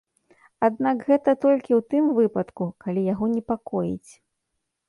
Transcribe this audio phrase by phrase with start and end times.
[0.67, 4.11] Аднак гэта толькі ў тым выпадку, калі яго непакоіць.